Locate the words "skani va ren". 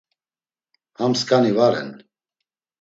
1.21-1.95